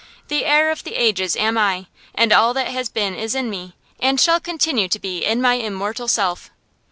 [0.29, 3.75] The heir of the ages am I, and all that has been is in me,
[3.99, 6.49] and shall continue to be in my immortal self.